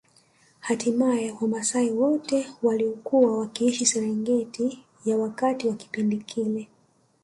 [0.59, 6.67] Hatimaye wamaasai wote waliokuwa wakiishi Serengeti ya wakati wa kipindi kile